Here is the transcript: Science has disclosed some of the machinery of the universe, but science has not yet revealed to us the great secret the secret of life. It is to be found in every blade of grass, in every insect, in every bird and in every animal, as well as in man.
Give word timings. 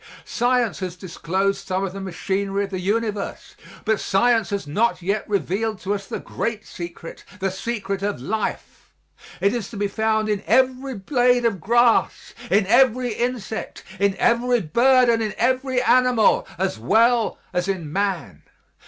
Science 0.25 0.79
has 0.79 0.95
disclosed 0.95 1.67
some 1.67 1.83
of 1.83 1.93
the 1.93 2.01
machinery 2.01 2.63
of 2.63 2.71
the 2.71 2.79
universe, 2.79 3.55
but 3.85 3.99
science 3.99 4.49
has 4.49 4.65
not 4.65 5.03
yet 5.03 5.29
revealed 5.29 5.77
to 5.79 5.93
us 5.93 6.07
the 6.07 6.19
great 6.19 6.65
secret 6.65 7.23
the 7.39 7.51
secret 7.51 8.01
of 8.01 8.19
life. 8.19 8.89
It 9.41 9.53
is 9.53 9.69
to 9.69 9.77
be 9.77 9.87
found 9.87 10.27
in 10.27 10.41
every 10.47 10.95
blade 10.95 11.45
of 11.45 11.61
grass, 11.61 12.33
in 12.49 12.65
every 12.65 13.13
insect, 13.13 13.83
in 13.99 14.15
every 14.17 14.59
bird 14.61 15.07
and 15.07 15.21
in 15.21 15.35
every 15.37 15.79
animal, 15.83 16.47
as 16.57 16.79
well 16.79 17.37
as 17.53 17.67
in 17.67 17.93
man. 17.93 18.41